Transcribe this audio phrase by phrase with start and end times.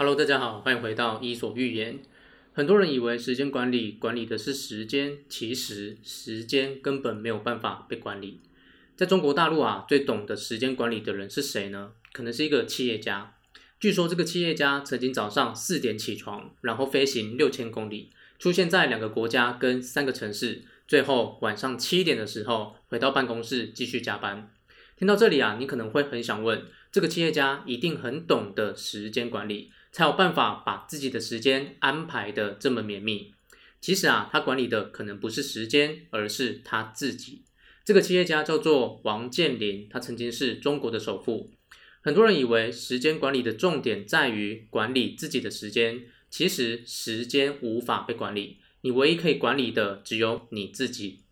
[0.00, 1.98] Hello，大家好，欢迎回到伊索寓言。
[2.52, 8.40] 很多人以为时间管理管理的是时间，其实时间根本没有办法被管理。
[8.94, 11.90] 在中国大陆啊，最懂得时间管理的人是谁呢？
[12.12, 13.34] 可能是一个企业家。
[13.80, 24.48] 据说这个企业家曾经早上四点起床，然后飞行六千公里，出现在两个国家跟三个城市，最后晚上七点的时候回到办公室继续加班。
[24.96, 26.62] 听到这里啊，你可能会很想问，
[26.92, 33.34] 这个企业家一定很懂得时间管理，才有办法把自己的时间安排得这么绵密。
[33.80, 37.42] 其实啊，他管理的可能不是时间，而是他自己。
[37.84, 41.50] 这个企业家叫做王健林，他曾经是中国的首富。
[42.00, 51.22] 很多人以为时间管理的重点在于管理自己的时间，其实时间无法被管理，你唯一可以管理的只有你自己。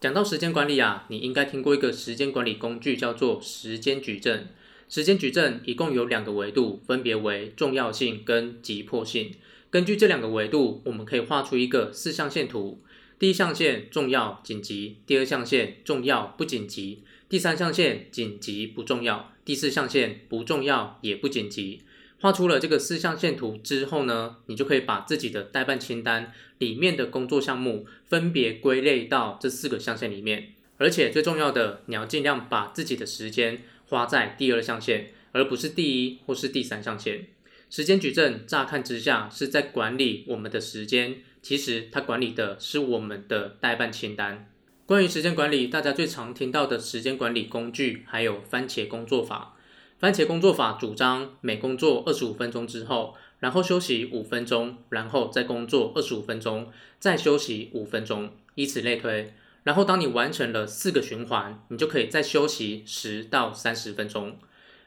[0.00, 4.48] 讲到时间管理啊，你应该听过一个时间管理工具，叫做时间矩阵。
[4.88, 9.32] 时间矩阵一共有两个维度，分别为重要性跟急迫性。
[9.70, 12.80] 根据这两个维度，我们可以画出一个四象限图。
[13.18, 21.80] 第一象限重要紧急，第二象限重要不紧急，第三象限紧急不重要，第四象限不重要也不紧急。
[22.20, 30.54] 画出了这个四象限图之后呢，你就可以把自己的待办清单里面的工作项目分别归类到这四个象限里面。
[30.76, 37.26] 而且最重要的，你要尽量把自己的时间花在第二象限，而不是第一或是第三象限。
[37.70, 44.48] 时间矩阵乍看之下是在管理我们的时间，其实它管理的是我们的待办清单。
[44.86, 49.56] 关于时间管理，大家最常听到的时间管理工具还有番茄工作法。
[49.98, 59.32] 番茄工作法主张每工作二十五分钟之后，然后休息五分钟，然后再工作二十五分钟，再休息五分钟，以此类推。
[59.64, 64.38] 然后当你完成了四个循环，你就可以再休息十到三十分钟。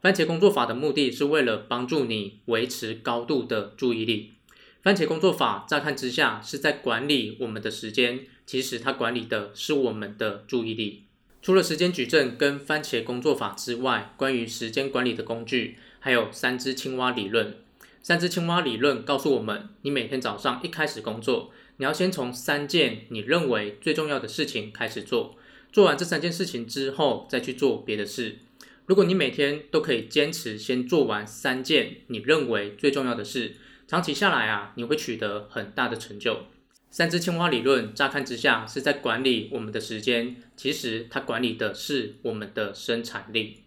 [0.00, 4.32] 番茄工作法的目的是为了帮助你维持高度的注意力。
[4.82, 11.04] 番茄工作法乍看之下是在管理我们的时间，其实它管理的是我们的注意力。
[11.40, 17.56] 除了时间矩阵跟番茄工作法之外，关于时间管理的工具还有三只青蛙理论。
[18.02, 25.36] 三只青蛙理论告诉我们，你每天早上一开始工作，你要先从三件你认为最重要的事情开始做，
[25.70, 28.38] 做完这三件事情之后，再去做别的事。
[28.86, 33.54] 如果你每天都可以坚持先做完三件你认为最重要的事，
[33.86, 36.46] 长期下来啊，你会取得很大的成就。
[36.90, 43.58] 三只青蛙理论，乍看之下是在管理我们的时间，其实它管理的是我们的生产力。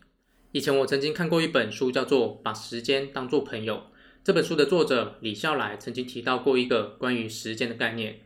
[0.52, 3.76] 以前我曾经看过一本书，叫做《把时间当作朋友》。
[4.26, 8.22] 这本书的作者李笑来曾经提到过一个关于时间的概念。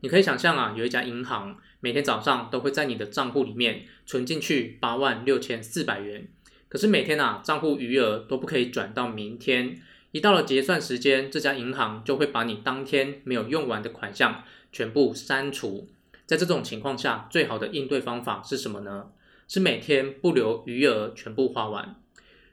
[0.00, 6.26] 你可以想象啊，有一家银行，每天早上都会在你的账户里面存进去八万六千四百元，
[6.70, 9.78] 可是每天啊，账户余额都不可以转到明天。
[10.12, 15.86] 一到了结算时间，这家银行就会把你当天没有用完的款项全部删除。
[16.24, 19.10] 在这种情况下，最好的应对方法是什么呢？
[19.46, 21.96] 是每天不留余额，全部花完。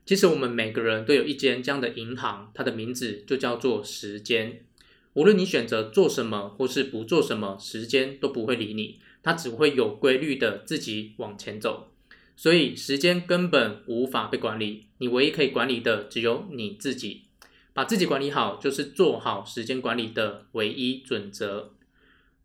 [0.09, 4.66] 其实我们每个人都有一间这样的银行，它的名字就叫做时间。
[5.14, 11.92] 无论你选择做什么或是不做什么，时间都不会理你，它只会有规律的自己往前走。
[12.36, 17.26] 所以时间根本无法被管理，你唯一可以管理的只有你自己。
[17.74, 21.74] 把自己管理好，就是做好时间管理的唯一准则。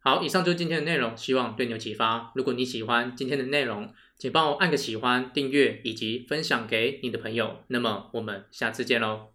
[0.06, 2.31] 好，以上就是今天的内容，希望对你有启发。
[2.34, 7.65] 如果你喜欢今天的内容，请帮我按个喜欢、订阅以及分享给你的朋友。
[7.69, 9.34] 那么，我们下次见喽。